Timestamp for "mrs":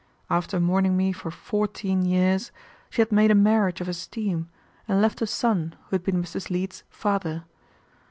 6.23-6.49